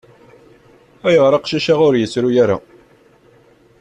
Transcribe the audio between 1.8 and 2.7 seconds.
ur yettru ara.